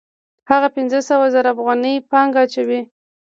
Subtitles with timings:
[0.51, 2.79] هغه پنځه سوه زره افغانۍ پانګه اچوي